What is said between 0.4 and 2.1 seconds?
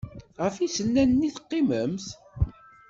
Ɣef yisennanen i teqqimemt?